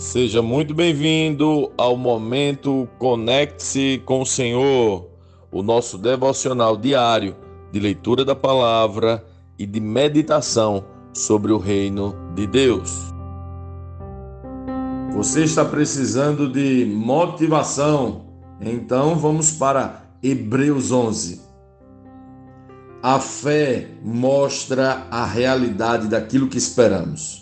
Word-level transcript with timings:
Seja 0.00 0.40
muito 0.40 0.72
bem-vindo 0.72 1.70
ao 1.76 1.94
momento 1.94 2.88
Conecte-se 2.98 4.02
com 4.06 4.22
o 4.22 4.26
Senhor, 4.26 5.06
o 5.52 5.62
nosso 5.62 5.98
devocional 5.98 6.74
diário 6.74 7.36
de 7.70 7.78
leitura 7.78 8.24
da 8.24 8.34
palavra 8.34 9.22
e 9.58 9.66
de 9.66 9.78
meditação 9.78 10.86
sobre 11.12 11.52
o 11.52 11.58
reino 11.58 12.16
de 12.34 12.46
Deus. 12.46 13.12
Você 15.12 15.44
está 15.44 15.66
precisando 15.66 16.50
de 16.50 16.86
motivação? 16.86 18.24
Então 18.58 19.16
vamos 19.16 19.52
para 19.52 20.02
Hebreus 20.22 20.90
11. 20.90 21.42
A 23.02 23.20
fé 23.20 23.90
mostra 24.02 25.06
a 25.10 25.26
realidade 25.26 26.08
daquilo 26.08 26.48
que 26.48 26.56
esperamos 26.56 27.39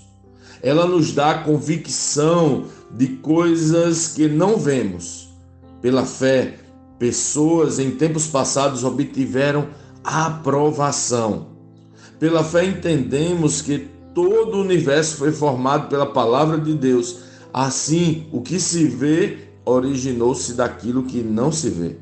ela 0.63 0.87
nos 0.87 1.13
dá 1.13 1.35
convicção 1.39 2.65
de 2.91 3.09
coisas 3.09 4.09
que 4.09 4.29
não 4.29 4.57
vemos. 4.57 5.29
Pela 5.81 6.05
fé, 6.05 6.59
pessoas 6.99 7.79
em 7.79 7.93
tempos 7.93 8.27
passados 8.27 8.85
obtiveram 8.85 9.69
aprovação. 10.03 11.49
Pela 12.19 12.43
fé, 12.43 12.65
entendemos 12.65 13.63
que 13.63 13.89
todo 14.15 14.57
o 14.57 14.61
universo 14.63 15.17
foi 15.17 15.31
formado 15.31 15.89
pela 15.89 16.07
palavra 16.07 16.59
de 16.59 16.75
Deus. 16.75 17.21
Assim, 17.53 18.27
o 18.33 18.41
que 18.41 18.59
se 18.59 18.85
vê 18.87 19.39
originou-se 19.65 20.55
daquilo 20.55 21.05
que 21.05 21.23
não 21.23 21.53
se 21.53 21.71
vê. 21.71 21.97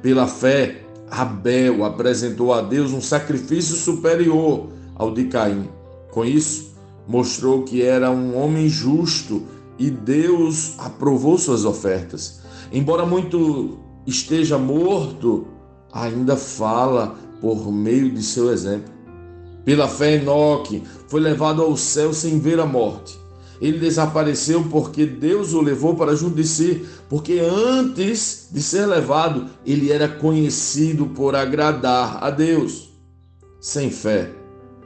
Pela 0.00 0.26
fé, 0.26 0.82
Abel 1.10 1.84
apresentou 1.84 2.52
a 2.52 2.62
Deus 2.62 2.92
um 2.92 3.00
sacrifício 3.00 3.76
superior 3.76 4.68
ao 4.94 5.12
de 5.12 5.24
Caim. 5.24 5.68
Com 6.10 6.24
isso, 6.24 6.71
mostrou 7.06 7.62
que 7.62 7.82
era 7.82 8.10
um 8.10 8.36
homem 8.36 8.68
justo 8.68 9.42
e 9.78 9.90
Deus 9.90 10.74
aprovou 10.78 11.38
suas 11.38 11.64
ofertas. 11.64 12.40
Embora 12.72 13.04
muito 13.04 13.78
esteja 14.06 14.58
morto, 14.58 15.46
ainda 15.92 16.36
fala 16.36 17.16
por 17.40 17.70
meio 17.70 18.10
de 18.10 18.22
seu 18.22 18.52
exemplo. 18.52 18.92
Pela 19.64 19.86
fé, 19.88 20.16
Enoque 20.16 20.82
foi 21.08 21.20
levado 21.20 21.62
ao 21.62 21.76
céu 21.76 22.12
sem 22.12 22.38
ver 22.38 22.58
a 22.58 22.66
morte. 22.66 23.20
Ele 23.60 23.78
desapareceu 23.78 24.64
porque 24.64 25.06
Deus 25.06 25.52
o 25.52 25.60
levou 25.60 25.94
para 25.94 26.16
junto 26.16 26.34
de 26.34 26.44
si, 26.44 26.84
porque 27.08 27.38
antes 27.38 28.48
de 28.50 28.60
ser 28.60 28.86
levado, 28.86 29.46
ele 29.64 29.92
era 29.92 30.08
conhecido 30.08 31.06
por 31.06 31.36
agradar 31.36 32.18
a 32.24 32.28
Deus. 32.28 32.88
Sem 33.60 33.88
fé, 33.88 34.32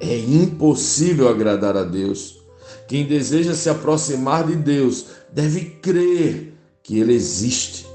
é 0.00 0.18
impossível 0.18 1.28
agradar 1.28 1.76
a 1.76 1.84
Deus. 1.84 2.40
Quem 2.88 3.06
deseja 3.06 3.54
se 3.54 3.68
aproximar 3.68 4.46
de 4.46 4.54
Deus 4.54 5.06
deve 5.32 5.62
crer 5.82 6.54
que 6.82 6.98
Ele 6.98 7.14
existe 7.14 7.86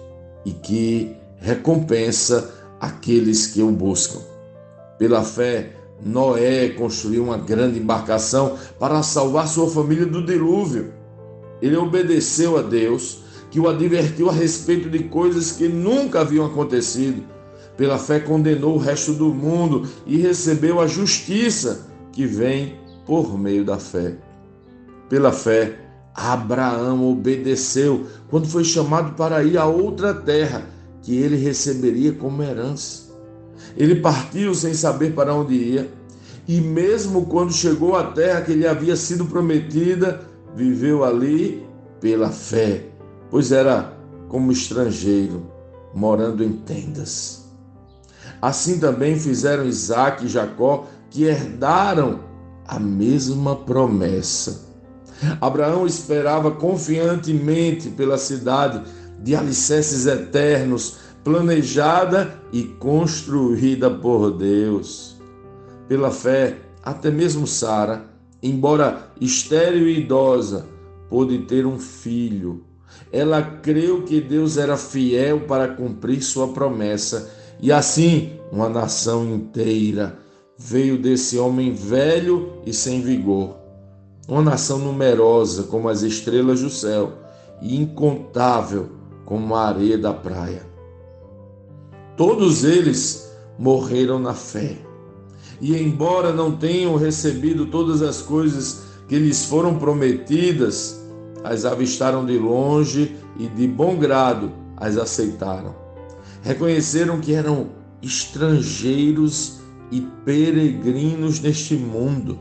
e 0.45 0.51
que 0.51 1.15
recompensa 1.37 2.53
aqueles 2.79 3.47
que 3.47 3.61
o 3.61 3.71
buscam. 3.71 4.19
Pela 4.97 5.23
fé, 5.23 5.73
Noé 6.03 6.69
construiu 6.69 7.23
uma 7.23 7.37
grande 7.37 7.79
embarcação 7.79 8.57
para 8.79 9.03
salvar 9.03 9.47
sua 9.47 9.69
família 9.69 10.05
do 10.05 10.25
dilúvio. 10.25 10.93
Ele 11.61 11.77
obedeceu 11.77 12.57
a 12.57 12.61
Deus, 12.61 13.19
que 13.51 13.59
o 13.59 13.69
advertiu 13.69 14.29
a 14.29 14.33
respeito 14.33 14.89
de 14.89 15.03
coisas 15.03 15.51
que 15.51 15.67
nunca 15.67 16.21
haviam 16.21 16.45
acontecido. 16.45 17.23
Pela 17.77 17.97
fé, 17.97 18.19
condenou 18.19 18.75
o 18.75 18.79
resto 18.79 19.13
do 19.13 19.33
mundo 19.33 19.87
e 20.05 20.17
recebeu 20.17 20.79
a 20.79 20.87
justiça 20.87 21.90
que 22.11 22.25
vem 22.25 22.79
por 23.05 23.37
meio 23.37 23.65
da 23.65 23.77
fé. 23.77 24.15
Pela 25.09 25.31
fé, 25.31 25.79
Abraão 26.13 27.09
obedeceu 27.09 28.05
quando 28.29 28.47
foi 28.47 28.63
chamado 28.63 29.13
para 29.15 29.43
ir 29.43 29.57
a 29.57 29.65
outra 29.65 30.13
terra 30.13 30.63
que 31.01 31.15
ele 31.15 31.35
receberia 31.35 32.13
como 32.13 32.43
herança. 32.43 33.11
Ele 33.75 33.95
partiu 33.95 34.53
sem 34.53 34.73
saber 34.73 35.13
para 35.13 35.33
onde 35.33 35.55
ia, 35.55 35.91
e 36.47 36.59
mesmo 36.59 37.25
quando 37.25 37.53
chegou 37.53 37.95
à 37.95 38.03
terra 38.11 38.41
que 38.41 38.53
lhe 38.53 38.67
havia 38.67 38.95
sido 38.95 39.25
prometida, 39.25 40.21
viveu 40.55 41.03
ali 41.03 41.65
pela 41.99 42.29
fé, 42.29 42.85
pois 43.29 43.51
era 43.51 43.93
como 44.27 44.51
estrangeiro, 44.51 45.45
morando 45.93 46.43
em 46.43 46.51
tendas. 46.53 47.45
Assim 48.41 48.79
também 48.79 49.19
fizeram 49.19 49.65
Isaac 49.65 50.25
e 50.25 50.29
Jacó 50.29 50.87
que 51.11 51.25
herdaram 51.25 52.21
a 52.65 52.79
mesma 52.79 53.55
promessa. 53.55 54.71
Abraão 55.39 55.85
esperava 55.85 56.49
confiantemente 56.51 57.89
pela 57.89 58.17
cidade 58.17 58.81
de 59.19 59.35
alicerces 59.35 60.07
eternos, 60.07 60.97
planejada 61.23 62.33
e 62.51 62.63
construída 62.63 63.91
por 63.91 64.31
Deus. 64.31 65.21
Pela 65.87 66.09
fé, 66.09 66.57
até 66.81 67.11
mesmo 67.11 67.45
Sara, 67.45 68.05
embora 68.41 69.11
estéril 69.19 69.87
e 69.87 69.99
idosa, 69.99 70.65
pôde 71.09 71.39
ter 71.39 71.65
um 71.65 71.77
filho. 71.77 72.63
Ela 73.11 73.41
creu 73.43 74.03
que 74.03 74.21
Deus 74.21 74.57
era 74.57 74.77
fiel 74.77 75.41
para 75.41 75.67
cumprir 75.67 76.21
sua 76.23 76.47
promessa, 76.47 77.29
e 77.59 77.71
assim 77.71 78.39
uma 78.51 78.69
nação 78.69 79.25
inteira 79.25 80.20
veio 80.63 80.97
desse 80.97 81.37
homem 81.37 81.73
velho 81.73 82.53
e 82.65 82.73
sem 82.73 83.01
vigor. 83.01 83.55
Uma 84.27 84.41
nação 84.41 84.77
numerosa 84.77 85.63
como 85.63 85.89
as 85.89 86.03
estrelas 86.03 86.61
do 86.61 86.69
céu 86.69 87.13
e 87.61 87.75
incontável 87.75 88.89
como 89.25 89.55
a 89.55 89.67
areia 89.67 89.97
da 89.97 90.13
praia. 90.13 90.65
Todos 92.15 92.63
eles 92.63 93.31
morreram 93.57 94.19
na 94.19 94.33
fé. 94.33 94.77
E 95.59 95.75
embora 95.75 96.31
não 96.31 96.55
tenham 96.55 96.95
recebido 96.95 97.65
todas 97.65 98.01
as 98.01 98.21
coisas 98.21 98.83
que 99.07 99.17
lhes 99.17 99.45
foram 99.45 99.77
prometidas, 99.77 101.01
as 101.43 101.65
avistaram 101.65 102.25
de 102.25 102.37
longe 102.37 103.15
e 103.37 103.47
de 103.47 103.67
bom 103.67 103.97
grado 103.97 104.51
as 104.77 104.97
aceitaram. 104.97 105.75
Reconheceram 106.43 107.19
que 107.19 107.33
eram 107.33 107.69
estrangeiros 108.01 109.60
e 109.91 110.01
peregrinos 110.23 111.39
neste 111.39 111.75
mundo. 111.75 112.39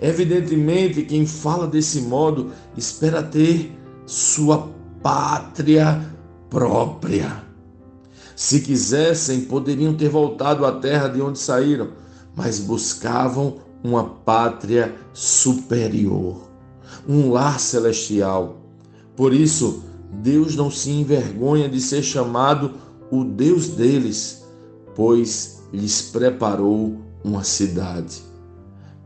Evidentemente, 0.00 1.02
quem 1.02 1.26
fala 1.26 1.66
desse 1.66 2.00
modo 2.02 2.50
espera 2.76 3.22
ter 3.22 3.76
sua 4.06 4.70
pátria 5.02 6.04
própria. 6.48 7.44
Se 8.34 8.60
quisessem, 8.60 9.42
poderiam 9.42 9.94
ter 9.94 10.08
voltado 10.08 10.64
à 10.64 10.72
terra 10.72 11.08
de 11.08 11.20
onde 11.20 11.38
saíram, 11.38 11.90
mas 12.34 12.58
buscavam 12.58 13.58
uma 13.84 14.04
pátria 14.04 14.94
superior, 15.12 16.48
um 17.08 17.30
lar 17.30 17.60
celestial. 17.60 18.58
Por 19.14 19.32
isso, 19.32 19.84
Deus 20.12 20.56
não 20.56 20.70
se 20.70 20.90
envergonha 20.90 21.68
de 21.68 21.80
ser 21.80 22.02
chamado 22.02 22.72
o 23.10 23.24
Deus 23.24 23.68
deles, 23.68 24.44
pois 24.94 25.61
lhes 25.72 26.02
preparou 26.02 26.98
uma 27.24 27.42
cidade. 27.42 28.22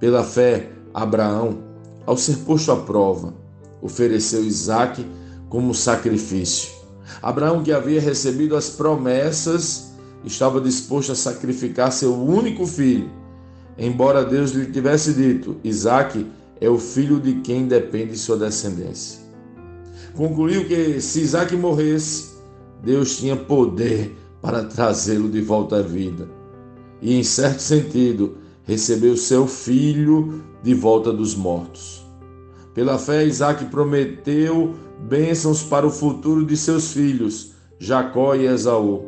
Pela 0.00 0.24
fé, 0.24 0.70
Abraão, 0.92 1.58
ao 2.04 2.16
ser 2.16 2.38
posto 2.38 2.72
à 2.72 2.76
prova, 2.76 3.34
ofereceu 3.80 4.44
Isaque 4.44 5.06
como 5.48 5.74
sacrifício. 5.74 6.74
Abraão, 7.22 7.62
que 7.62 7.72
havia 7.72 8.00
recebido 8.00 8.56
as 8.56 8.68
promessas, 8.68 9.92
estava 10.24 10.60
disposto 10.60 11.12
a 11.12 11.14
sacrificar 11.14 11.92
seu 11.92 12.14
único 12.14 12.66
filho, 12.66 13.10
embora 13.78 14.24
Deus 14.24 14.50
lhe 14.50 14.66
tivesse 14.66 15.14
dito: 15.14 15.56
Isaque 15.62 16.26
é 16.60 16.68
o 16.68 16.78
filho 16.78 17.20
de 17.20 17.34
quem 17.40 17.66
depende 17.66 18.18
sua 18.18 18.36
descendência. 18.36 19.20
Concluiu 20.14 20.66
que 20.66 21.00
se 21.00 21.20
Isaque 21.20 21.54
morresse, 21.54 22.36
Deus 22.82 23.16
tinha 23.16 23.36
poder 23.36 24.16
para 24.40 24.64
trazê-lo 24.64 25.28
de 25.28 25.40
volta 25.40 25.76
à 25.76 25.82
vida 25.82 26.35
e, 27.00 27.18
em 27.18 27.22
certo 27.22 27.60
sentido, 27.60 28.38
recebeu 28.64 29.16
seu 29.16 29.46
filho 29.46 30.42
de 30.62 30.74
volta 30.74 31.12
dos 31.12 31.34
mortos. 31.34 32.04
Pela 32.74 32.98
fé, 32.98 33.24
Isaac 33.24 33.64
prometeu 33.66 34.74
bênçãos 35.00 35.62
para 35.62 35.86
o 35.86 35.90
futuro 35.90 36.44
de 36.44 36.56
seus 36.56 36.92
filhos, 36.92 37.52
Jacó 37.78 38.34
e 38.34 38.46
Esaú. 38.46 39.06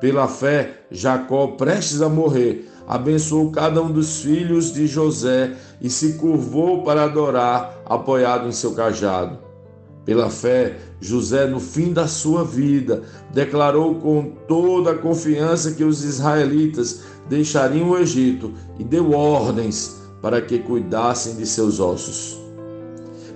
Pela 0.00 0.28
fé, 0.28 0.84
Jacó, 0.90 1.48
prestes 1.48 2.00
a 2.00 2.08
morrer, 2.08 2.68
abençoou 2.86 3.50
cada 3.50 3.82
um 3.82 3.90
dos 3.90 4.22
filhos 4.22 4.72
de 4.72 4.86
José 4.86 5.54
e 5.80 5.90
se 5.90 6.14
curvou 6.14 6.82
para 6.82 7.04
adorar, 7.04 7.82
apoiado 7.84 8.48
em 8.48 8.52
seu 8.52 8.72
cajado. 8.72 9.38
Pela 10.04 10.28
fé, 10.28 10.78
José, 11.00 11.46
no 11.46 11.60
fim 11.60 11.92
da 11.92 12.08
sua 12.08 12.44
vida, 12.44 13.02
declarou 13.32 13.94
com 13.96 14.32
toda 14.48 14.90
a 14.90 14.98
confiança 14.98 15.72
que 15.72 15.84
os 15.84 16.02
israelitas 16.04 17.02
deixariam 17.28 17.90
o 17.90 17.98
Egito 17.98 18.52
e 18.78 18.84
deu 18.84 19.12
ordens 19.12 20.00
para 20.20 20.40
que 20.40 20.58
cuidassem 20.58 21.36
de 21.36 21.46
seus 21.46 21.78
ossos. 21.78 22.40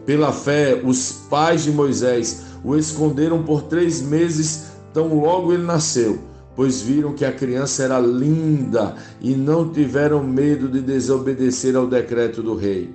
Pela 0.04 0.32
fé, 0.32 0.80
os 0.84 1.12
pais 1.28 1.64
de 1.64 1.70
Moisés 1.70 2.42
o 2.64 2.76
esconderam 2.76 3.44
por 3.44 3.62
três 3.62 4.02
meses, 4.02 4.66
tão 4.92 5.20
logo 5.20 5.52
ele 5.52 5.62
nasceu, 5.62 6.18
pois 6.56 6.80
viram 6.80 7.12
que 7.12 7.24
a 7.24 7.32
criança 7.32 7.84
era 7.84 8.00
linda 8.00 8.96
e 9.20 9.34
não 9.34 9.68
tiveram 9.68 10.22
medo 10.22 10.68
de 10.68 10.80
desobedecer 10.80 11.76
ao 11.76 11.86
decreto 11.86 12.42
do 12.42 12.56
rei. 12.56 12.92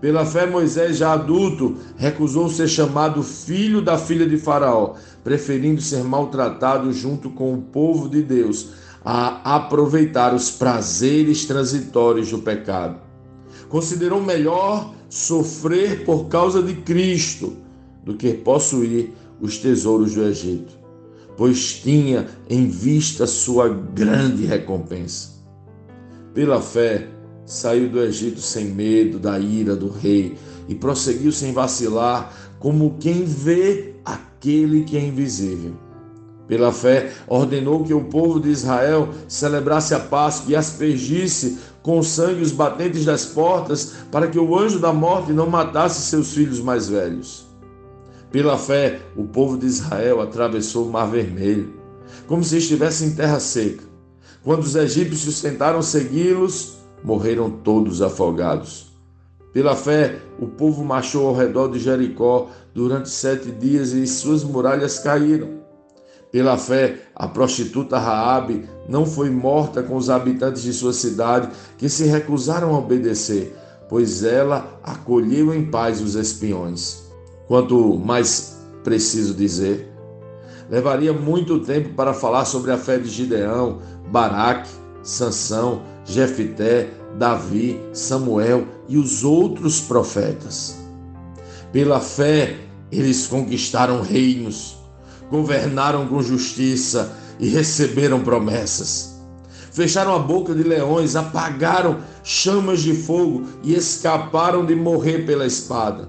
Pela 0.00 0.26
fé, 0.26 0.46
Moisés, 0.46 0.98
já 0.98 1.12
adulto, 1.12 1.76
recusou 1.96 2.48
ser 2.48 2.68
chamado 2.68 3.22
filho 3.22 3.80
da 3.80 3.96
filha 3.96 4.26
de 4.26 4.36
Faraó, 4.36 4.94
preferindo 5.24 5.80
ser 5.80 6.04
maltratado 6.04 6.92
junto 6.92 7.30
com 7.30 7.54
o 7.54 7.62
povo 7.62 8.08
de 8.08 8.22
Deus, 8.22 8.68
a 9.04 9.56
aproveitar 9.56 10.34
os 10.34 10.50
prazeres 10.50 11.46
transitórios 11.46 12.30
do 12.30 12.38
pecado. 12.38 13.00
Considerou 13.68 14.20
melhor 14.20 14.94
sofrer 15.08 16.04
por 16.04 16.26
causa 16.26 16.62
de 16.62 16.74
Cristo 16.74 17.56
do 18.04 18.14
que 18.14 18.32
possuir 18.32 19.12
os 19.40 19.58
tesouros 19.58 20.14
do 20.14 20.24
Egito, 20.24 20.78
pois 21.36 21.74
tinha 21.74 22.26
em 22.48 22.68
vista 22.68 23.26
sua 23.26 23.68
grande 23.68 24.44
recompensa. 24.44 25.30
Pela 26.34 26.60
fé, 26.60 27.08
saiu 27.46 27.88
do 27.88 28.02
Egito 28.02 28.40
sem 28.40 28.66
medo 28.66 29.18
da 29.18 29.38
ira 29.38 29.76
do 29.76 29.88
rei 29.88 30.36
e 30.68 30.74
prosseguiu 30.74 31.30
sem 31.30 31.52
vacilar, 31.52 32.32
como 32.58 32.96
quem 32.98 33.24
vê 33.24 33.94
aquele 34.04 34.82
que 34.84 34.96
é 34.96 35.00
invisível. 35.00 35.72
Pela 36.48 36.72
fé, 36.72 37.12
ordenou 37.26 37.84
que 37.84 37.94
o 37.94 38.04
povo 38.04 38.40
de 38.40 38.50
Israel 38.50 39.08
celebrasse 39.26 39.94
a 39.94 40.00
Páscoa 40.00 40.52
e 40.52 40.56
aspergisse 40.56 41.58
com 41.82 42.02
sangue 42.02 42.42
os 42.42 42.52
batentes 42.52 43.04
das 43.04 43.24
portas, 43.24 43.94
para 44.10 44.28
que 44.28 44.38
o 44.38 44.58
anjo 44.58 44.78
da 44.78 44.92
morte 44.92 45.32
não 45.32 45.48
matasse 45.48 46.02
seus 46.02 46.32
filhos 46.32 46.60
mais 46.60 46.88
velhos. 46.88 47.46
Pela 48.30 48.58
fé, 48.58 49.00
o 49.16 49.24
povo 49.24 49.56
de 49.56 49.66
Israel 49.66 50.20
atravessou 50.20 50.86
o 50.86 50.90
Mar 50.90 51.06
Vermelho, 51.06 51.74
como 52.26 52.42
se 52.42 52.58
estivesse 52.58 53.04
em 53.04 53.14
terra 53.14 53.40
seca. 53.40 53.84
Quando 54.42 54.62
os 54.62 54.76
egípcios 54.76 55.40
tentaram 55.40 55.82
segui-los, 55.82 56.75
morreram 57.06 57.48
todos 57.48 58.02
afogados. 58.02 58.92
Pela 59.52 59.76
fé, 59.76 60.18
o 60.40 60.48
povo 60.48 60.84
marchou 60.84 61.28
ao 61.28 61.34
redor 61.34 61.68
de 61.68 61.78
Jericó 61.78 62.48
durante 62.74 63.08
sete 63.08 63.52
dias 63.52 63.92
e 63.92 64.04
suas 64.08 64.42
muralhas 64.42 64.98
caíram. 64.98 65.60
Pela 66.32 66.58
fé, 66.58 66.98
a 67.14 67.28
prostituta 67.28 67.96
Raabe 67.96 68.68
não 68.88 69.06
foi 69.06 69.30
morta 69.30 69.84
com 69.84 69.96
os 69.96 70.10
habitantes 70.10 70.62
de 70.62 70.72
sua 70.72 70.92
cidade 70.92 71.48
que 71.78 71.88
se 71.88 72.04
recusaram 72.04 72.74
a 72.74 72.78
obedecer, 72.78 73.56
pois 73.88 74.24
ela 74.24 74.78
acolheu 74.82 75.54
em 75.54 75.64
paz 75.64 76.02
os 76.02 76.16
espiões. 76.16 77.04
Quanto 77.46 77.96
mais 77.96 78.58
preciso 78.82 79.32
dizer, 79.32 79.88
levaria 80.68 81.12
muito 81.12 81.60
tempo 81.60 81.90
para 81.90 82.12
falar 82.12 82.44
sobre 82.44 82.72
a 82.72 82.76
fé 82.76 82.98
de 82.98 83.08
Gideão, 83.08 83.78
Baraque, 84.10 84.68
Sansão, 85.04 85.82
Jefité, 86.04 86.90
Davi, 87.18 87.80
Samuel 87.92 88.66
e 88.88 88.98
os 88.98 89.24
outros 89.24 89.80
profetas. 89.80 90.76
Pela 91.72 92.00
fé, 92.00 92.56
eles 92.92 93.26
conquistaram 93.26 94.02
reinos, 94.02 94.76
governaram 95.30 96.06
com 96.06 96.22
justiça 96.22 97.16
e 97.40 97.48
receberam 97.48 98.20
promessas. 98.22 99.16
Fecharam 99.72 100.14
a 100.14 100.18
boca 100.18 100.54
de 100.54 100.62
leões, 100.62 101.16
apagaram 101.16 101.98
chamas 102.22 102.80
de 102.80 102.94
fogo 102.94 103.44
e 103.62 103.74
escaparam 103.74 104.64
de 104.64 104.74
morrer 104.74 105.26
pela 105.26 105.46
espada. 105.46 106.08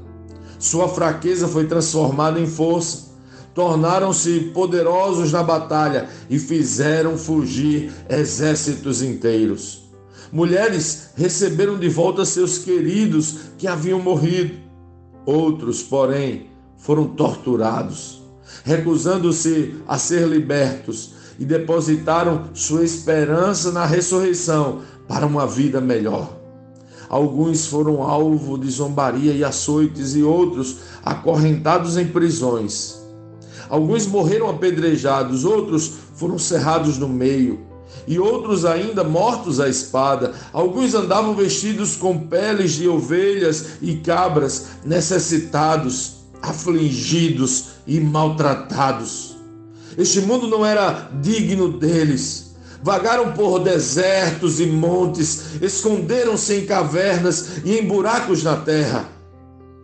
Sua 0.60 0.88
fraqueza 0.88 1.48
foi 1.48 1.68
transformada 1.68 2.39
em 2.39 2.48
força. 2.48 3.07
Tornaram-se 3.53 4.51
poderosos 4.53 5.31
na 5.31 5.44
batalha 5.44 6.07
e 6.30 6.38
fizeram 6.38 7.18
fugir 7.18 7.92
exércitos 8.07 9.01
inteiros. 9.01 9.87
Mulheres 10.31 11.12
receberam 11.15 11.77
de 11.77 11.88
volta 11.88 12.25
seus 12.25 12.57
queridos 12.57 13.38
que 13.57 13.68
haviam 13.68 14.00
morrido. 14.00 14.56
Outros, 15.25 15.81
porém, 15.81 16.47
foram 16.77 17.07
torturados, 17.07 18.21
recusando-se 18.63 19.75
a 19.88 19.97
ser 19.97 20.27
libertos 20.27 21.13
e 21.39 21.45
depositaram 21.45 22.45
sua 22.53 22.83
esperança 22.83 23.71
na 23.71 23.85
ressurreição 23.85 24.81
para 25.07 25.25
uma 25.25 25.47
vida 25.47 25.79
melhor. 25.79 26.35
Alguns 27.09 27.65
foram 27.68 28.03
alvo 28.03 28.57
de 28.57 28.69
zombaria 28.69 29.31
e 29.31 29.44
açoites, 29.44 30.13
e 30.15 30.24
outros 30.24 30.77
acorrentados 31.03 31.97
em 31.97 32.07
prisões. 32.07 33.01
Alguns 33.69 34.06
morreram 34.06 34.50
apedrejados, 34.50 35.45
outros 35.45 35.94
foram 36.15 36.38
cerrados 36.38 36.97
no 36.97 37.07
meio 37.07 37.67
e 38.06 38.20
outros 38.20 38.66
ainda 38.66 39.04
mortos 39.04 39.60
à 39.60 39.68
espada. 39.68 40.34
Alguns 40.52 40.94
andavam 40.94 41.34
vestidos 41.34 41.96
com 41.96 42.28
peles 42.28 42.74
de 42.74 42.88
ovelhas 42.88 43.78
e 43.82 43.96
cabras, 43.96 44.68
necessitados, 44.86 46.18
afligidos 46.42 47.70
e 47.86 48.00
maltratados. 48.00 49.36
Este 49.98 50.22
mundo 50.22 50.48
não 50.48 50.66
era 50.66 51.10
digno 51.22 51.72
deles. 51.78 52.56
Vagaram 52.84 53.34
por 53.34 53.60
desertos 53.60 54.60
e 54.60 54.68
montes, 54.68 55.62
esconderam-se 55.62 56.54
em 56.54 56.66
cavernas 56.66 57.58
e 57.66 57.78
em 57.78 57.88
buracos 57.88 58.44
na 58.44 58.56
terra. 58.58 59.10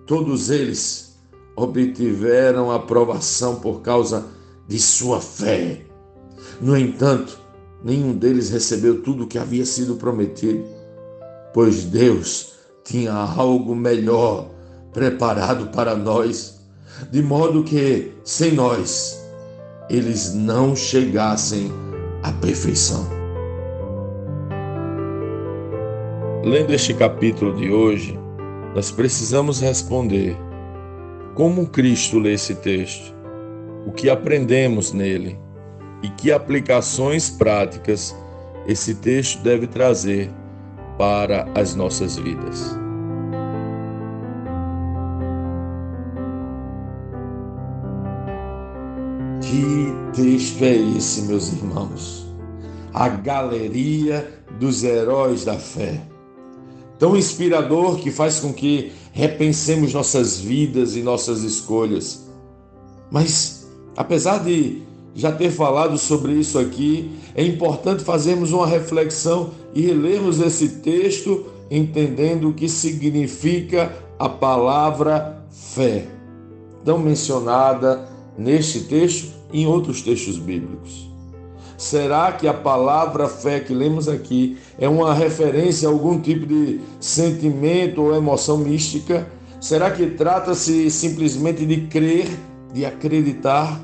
Todos 0.06 0.50
eles 0.50 1.16
obtiveram 1.56 2.72
aprovação 2.72 3.56
por 3.56 3.82
causa 3.82 4.26
de 4.68 4.80
sua 4.80 5.20
fé. 5.20 5.82
No 6.62 6.78
entanto, 6.78 7.40
nenhum 7.84 8.14
deles 8.14 8.50
recebeu 8.50 9.02
tudo 9.02 9.24
o 9.24 9.28
que 9.28 9.38
havia 9.38 9.66
sido 9.66 9.96
prometido, 9.96 10.64
pois 11.54 11.84
Deus 11.84 12.54
tinha 12.84 13.14
algo 13.14 13.76
melhor 13.76 14.50
preparado 14.94 15.68
para 15.68 15.96
nós, 15.96 16.62
de 17.12 17.22
modo 17.22 17.64
que, 17.64 18.12
sem 18.24 18.54
nós, 18.54 19.20
eles 19.90 20.34
não 20.34 20.76
chegassem 20.76 21.72
à 22.22 22.32
perfeição. 22.32 23.08
Lendo 26.44 26.74
este 26.74 26.94
capítulo 26.94 27.56
de 27.56 27.72
hoje, 27.72 28.18
nós 28.76 28.92
precisamos 28.92 29.60
responder 29.60 30.38
como 31.36 31.68
Cristo 31.68 32.20
lê 32.20 32.34
esse 32.34 32.56
texto, 32.56 33.14
o 33.86 33.92
que 33.92 34.10
aprendemos 34.10 34.94
nele 34.94 35.43
e 36.04 36.10
que 36.10 36.32
aplicações 36.32 37.30
práticas 37.30 38.14
esse 38.68 38.96
texto 38.96 39.42
deve 39.42 39.66
trazer 39.66 40.30
para 40.98 41.50
as 41.56 41.74
nossas 41.76 42.18
vidas. 42.18 42.78
Que 49.42 49.94
texto 50.14 50.62
é 50.64 50.76
esse, 50.98 51.22
meus 51.24 51.52
irmãos? 51.52 52.26
A 52.94 53.10
galeria 53.10 54.44
dos 54.60 54.84
heróis 54.84 55.44
da 55.44 55.58
fé. 55.58 56.02
Tão 57.00 57.18
inspirador 57.18 57.98
que 57.98 58.12
faz 58.12 58.40
com 58.40 58.54
que 58.54 58.92
repensemos 59.12 59.94
nossas 59.94 60.40
vidas 60.40 60.96
e 60.96 61.02
nossas 61.02 61.44
escolhas. 61.44 62.30
Mas, 63.12 63.68
apesar 63.98 64.44
de 64.44 64.84
já 65.16 65.32
ter 65.32 65.52
falado 65.52 65.98
sobre 65.98 66.34
isso 66.34 66.58
aqui, 66.58 67.12
é 67.36 67.46
importante 67.46 68.04
fazermos 68.04 68.52
uma 68.52 68.66
reflexão 68.66 69.52
e 69.74 69.82
relermos 69.82 70.40
esse 70.40 70.70
texto 70.80 71.46
entendendo 71.70 72.50
o 72.50 72.54
que 72.54 72.70
significa 72.70 73.94
a 74.18 74.30
palavra 74.30 75.44
fé, 75.52 76.06
tão 76.84 77.00
mencionada 77.00 78.08
neste 78.38 78.82
texto 78.82 79.34
e 79.52 79.64
em 79.64 79.68
outros 79.68 80.02
textos 80.02 80.38
bíblicos. 80.38 81.12
Será 81.78 82.32
que 82.32 82.48
a 82.48 82.54
palavra 82.54 83.28
fé 83.28 83.60
que 83.60 83.74
lemos 83.74 84.08
aqui 84.08 84.58
é 84.80 84.88
uma 84.88 85.14
referência 85.14 85.88
a 85.88 85.92
algum 85.92 86.20
tipo 86.20 86.46
de 86.46 86.80
sentimento 87.00 88.02
ou 88.02 88.16
emoção 88.16 88.58
mística? 88.58 89.28
Será 89.60 89.92
que 89.92 90.06
trata-se 90.08 90.90
simplesmente 90.90 91.66
de 91.66 91.88
crer, 91.88 92.28
de 92.72 92.86
acreditar? 92.86 93.82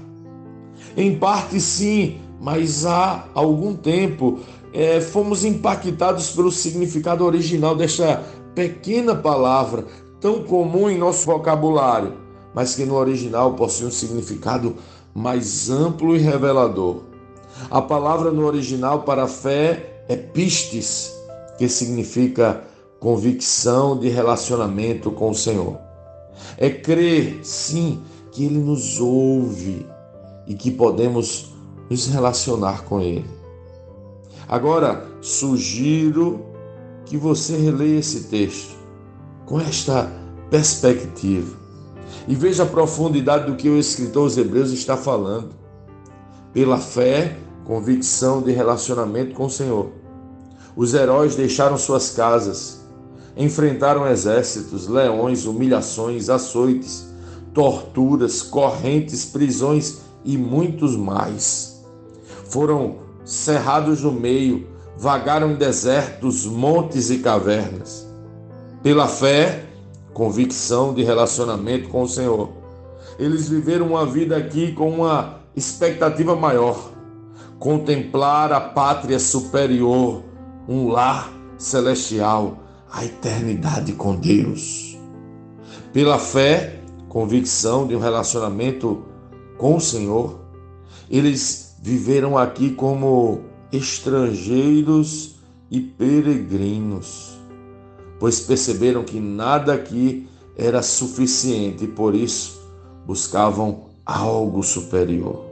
Em 0.98 1.17
parte, 1.17 1.60
sim, 1.60 2.19
mas 2.39 2.86
há 2.86 3.25
algum 3.34 3.75
tempo 3.75 4.39
é, 4.74 5.01
fomos 5.01 5.43
impactados 5.43 6.31
pelo 6.31 6.51
significado 6.51 7.25
original 7.25 7.75
desta 7.75 8.24
pequena 8.55 9.15
palavra, 9.15 9.86
tão 10.19 10.43
comum 10.43 10.89
em 10.89 10.98
nosso 10.98 11.25
vocabulário, 11.25 12.13
mas 12.53 12.75
que 12.75 12.86
no 12.86 12.96
original 12.96 13.53
possui 13.53 13.88
um 13.88 13.91
significado 13.91 14.75
mais 15.13 15.69
amplo 15.69 16.15
e 16.15 16.19
revelador. 16.19 17.03
A 17.69 17.81
palavra 17.81 18.31
no 18.31 18.46
original 18.46 19.03
para 19.03 19.27
fé 19.27 20.03
é 20.08 20.15
pistes, 20.15 21.13
que 21.58 21.67
significa 21.67 22.63
convicção 23.00 23.98
de 23.98 24.10
relacionamento 24.10 25.12
com 25.12 25.29
o 25.29 25.36
Senhor. 25.36 25.77
É 26.58 26.69
crer, 26.69 27.39
sim, 27.43 28.01
que 28.31 28.46
Ele 28.46 28.60
nos 28.60 29.00
ouve 29.00 29.86
e 30.49 30.55
que 30.55 30.71
podemos 30.71 31.53
nos 31.89 32.07
relacionar 32.07 32.83
com 32.83 32.99
Ele. 32.99 33.29
Agora, 34.47 35.07
sugiro 35.21 36.43
que 37.05 37.15
você 37.15 37.55
releia 37.55 37.99
esse 37.99 38.23
texto 38.23 38.75
com 39.45 39.61
esta 39.61 40.11
perspectiva 40.49 41.55
e 42.27 42.35
veja 42.35 42.63
a 42.63 42.65
profundidade 42.65 43.45
do 43.45 43.55
que 43.55 43.69
o 43.69 43.77
escritor 43.77 44.23
aos 44.23 44.37
Hebreus 44.37 44.71
está 44.71 44.97
falando. 44.97 45.49
Pela 46.51 46.79
fé, 46.79 47.37
convicção 47.63 48.41
de 48.41 48.51
relacionamento 48.51 49.35
com 49.35 49.45
o 49.45 49.49
Senhor. 49.49 49.91
Os 50.75 50.95
heróis 50.95 51.35
deixaram 51.35 51.77
suas 51.77 52.09
casas, 52.09 52.81
enfrentaram 53.37 54.07
exércitos, 54.07 54.87
leões, 54.87 55.45
humilhações, 55.45 56.27
açoites, 56.27 57.07
torturas, 57.53 58.41
correntes, 58.41 59.25
prisões 59.25 60.08
e 60.23 60.38
muitos 60.38 60.95
mais. 60.95 61.83
Foram 62.45 62.97
cerrados 63.23 64.01
no 64.03 64.11
meio, 64.11 64.67
vagaram 64.97 65.51
em 65.51 65.55
desertos, 65.55 66.45
montes 66.45 67.09
e 67.09 67.19
cavernas. 67.19 68.07
Pela 68.81 69.07
fé, 69.07 69.65
convicção 70.13 70.93
de 70.93 71.03
relacionamento 71.03 71.89
com 71.89 72.03
o 72.03 72.07
Senhor. 72.07 72.49
Eles 73.17 73.49
viveram 73.49 73.88
uma 73.88 74.05
vida 74.05 74.38
aqui 74.38 74.71
com 74.71 74.89
uma 74.89 75.39
expectativa 75.55 76.35
maior, 76.35 76.91
contemplar 77.59 78.51
a 78.51 78.61
pátria 78.61 79.19
superior, 79.19 80.23
um 80.67 80.88
lar 80.89 81.31
celestial, 81.57 82.59
a 82.91 83.05
eternidade 83.05 83.93
com 83.93 84.15
Deus. 84.15 84.97
Pela 85.91 86.17
fé, 86.17 86.79
convicção 87.07 87.88
de 87.88 87.95
um 87.95 87.99
relacionamento 87.99 89.03
com 89.59 89.75
o 89.75 89.79
Senhor, 89.79 90.39
eles 91.07 91.75
viveram 91.79 92.35
aqui 92.35 92.71
como 92.71 93.41
estrangeiros 93.71 95.35
e 95.69 95.79
peregrinos 95.79 97.37
pois 98.19 98.41
perceberam 98.41 99.03
que 99.03 99.19
nada 99.19 99.73
aqui 99.73 100.27
era 100.57 100.83
suficiente 100.83 101.85
e 101.85 101.87
por 101.87 102.13
isso 102.13 102.59
buscavam 103.05 103.85
algo 104.05 104.61
superior. 104.61 105.45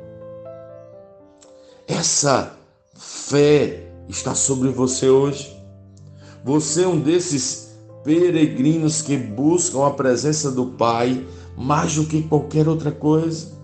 Essa 1.88 2.58
fé 2.94 3.90
está 4.10 4.36
sobre 4.36 4.70
você 4.70 5.10
hoje. 5.10 5.56
Você 6.44 6.84
é 6.84 6.88
um 6.88 7.00
desses 7.00 7.78
peregrinos 8.04 9.02
que 9.02 9.16
buscam 9.16 9.88
a 9.88 9.92
presença 9.92 10.52
do 10.52 10.68
Pai 10.68 11.26
mais 11.58 11.96
do 11.96 12.06
que 12.06 12.24
qualquer 12.24 12.68
outra 12.68 12.92
coisa. 12.92 13.57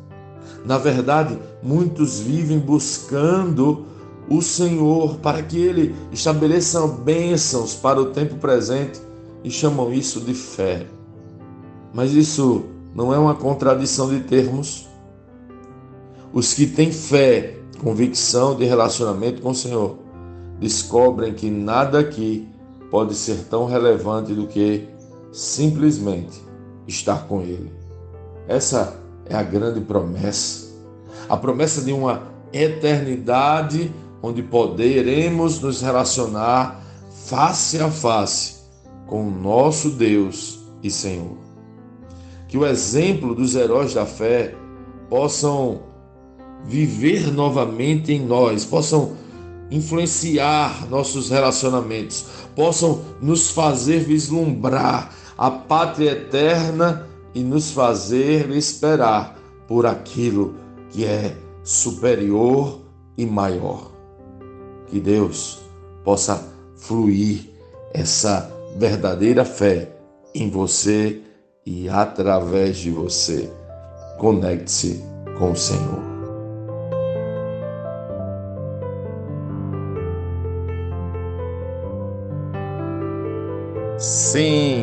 Na 0.65 0.77
verdade, 0.77 1.38
muitos 1.62 2.20
vivem 2.20 2.58
buscando 2.60 3.86
o 4.29 4.41
Senhor 4.41 5.17
para 5.17 5.41
que 5.43 5.58
Ele 5.60 5.93
estabeleça 6.12 6.86
bênçãos 6.88 7.75
para 7.75 8.01
o 8.01 8.08
tempo 8.08 8.36
presente 8.36 9.01
e 9.43 9.51
chamam 9.51 9.93
isso 9.93 10.22
de 10.22 10.34
fé. 10.34 10.88
Mas 11.93 12.13
isso 12.13 12.63
não 12.96 13.13
é 13.13 13.17
uma 13.17 13.36
contradição 13.36 14.10
de 14.10 14.22
termos. 14.22 14.88
Os 16.32 16.53
que 16.53 16.65
têm 16.65 16.91
fé, 16.91 17.58
convicção 17.84 18.55
de 18.55 18.65
relacionamento 18.65 19.41
com 19.41 19.51
o 19.51 19.55
Senhor, 19.55 19.98
descobrem 20.60 21.34
que 21.34 21.50
nada 21.50 22.00
aqui 22.00 22.48
pode 22.89 23.13
ser 23.15 23.46
tão 23.50 23.65
relevante 23.65 24.34
do 24.34 24.48
que 24.48 24.88
simplesmente 25.32 26.41
estar 26.88 27.27
com 27.27 27.41
Ele. 27.41 27.72
Essa 28.48 29.02
é 29.25 29.36
a 29.36 29.44
grande 29.44 29.82
promessa. 29.82 30.74
A 31.30 31.38
promessa 31.38 31.82
de 31.82 31.92
uma 31.94 32.24
eternidade 32.51 33.92
onde 34.22 34.42
poderemos 34.44 35.60
nos 35.60 35.82
relacionar 35.82 36.82
face 37.25 37.80
a 37.80 37.89
face 37.89 38.56
com 39.08 39.27
o 39.27 39.32
nosso 39.32 39.89
Deus 39.89 40.60
e 40.82 40.89
Senhor. 40.89 41.38
Que 42.48 42.58
o 42.58 42.65
exemplo 42.65 43.34
dos 43.34 43.56
heróis 43.56 43.94
da 43.94 44.06
fé 44.06 44.56
possam 45.10 45.82
viver 46.65 47.32
novamente 47.32 48.13
em 48.13 48.25
nós, 48.25 48.63
possam 48.63 49.13
influenciar 49.70 50.88
nossos 50.89 51.30
relacionamentos, 51.30 52.25
possam 52.56 53.01
nos 53.22 53.50
fazer 53.50 54.00
vislumbrar 54.00 55.12
a 55.38 55.50
pátria 55.50 56.12
eterna 56.12 57.08
e 57.33 57.41
nos 57.41 57.71
fazer 57.71 58.49
esperar 58.51 59.37
por 59.67 59.85
aquilo 59.85 60.55
que 60.89 61.05
é 61.05 61.35
superior 61.63 62.81
e 63.17 63.25
maior 63.25 63.93
que 64.93 64.99
Deus 64.99 65.59
possa 66.03 66.47
fluir 66.75 67.49
essa 67.93 68.51
verdadeira 68.77 69.43
fé 69.43 69.89
em 70.35 70.51
você 70.51 71.21
e 71.65 71.89
através 71.89 72.77
de 72.77 72.91
você. 72.91 73.51
Conecte-se 74.19 75.03
com 75.39 75.51
o 75.51 75.55
Senhor. 75.55 76.13
Sim, 83.97 84.82